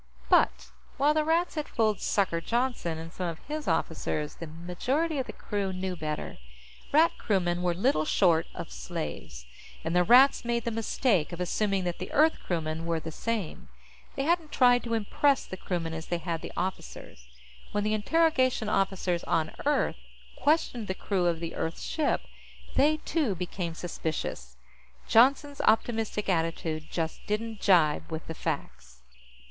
But, 0.29 0.71
while 0.97 1.13
the 1.13 1.23
Rats 1.23 1.53
had 1.53 1.67
fooled 1.69 1.99
"Sucker" 2.01 2.41
Johnston 2.41 2.97
and 2.97 3.13
some 3.13 3.27
of 3.27 3.37
his 3.47 3.67
officers, 3.67 4.33
the 4.33 4.47
majority 4.47 5.19
of 5.19 5.27
the 5.27 5.31
crew 5.31 5.71
knew 5.71 5.95
better. 5.95 6.39
Rat 6.91 7.11
crewmen 7.19 7.61
were 7.61 7.75
little 7.75 8.05
short 8.05 8.47
of 8.55 8.71
slaves, 8.71 9.45
and 9.83 9.95
the 9.95 10.03
Rats 10.03 10.43
made 10.43 10.63
the 10.65 10.71
mistake 10.71 11.31
of 11.31 11.39
assuming 11.39 11.83
that 11.83 11.99
the 11.99 12.11
Earth 12.13 12.39
crewmen 12.43 12.87
were 12.87 12.99
the 12.99 13.11
same. 13.11 13.67
They 14.15 14.23
hadn't 14.23 14.51
tried 14.51 14.83
to 14.85 14.95
impress 14.95 15.45
the 15.45 15.55
crewmen 15.55 15.93
as 15.93 16.07
they 16.07 16.17
had 16.17 16.41
the 16.41 16.51
officers. 16.57 17.27
When 17.71 17.83
the 17.83 17.93
interrogation 17.93 18.69
officers 18.69 19.23
on 19.25 19.51
Earth 19.67 19.97
questioned 20.35 20.87
the 20.87 20.95
crew 20.95 21.27
of 21.27 21.39
the 21.39 21.53
Earth 21.53 21.79
ship, 21.79 22.21
they, 22.73 22.97
too, 23.05 23.35
became 23.35 23.75
suspicious. 23.75 24.57
Johnston's 25.07 25.61
optimistic 25.61 26.27
attitude 26.27 26.87
just 26.89 27.23
didn't 27.27 27.61
jibe 27.61 28.11
with 28.11 28.25
the 28.25 28.33
facts. 28.33 29.03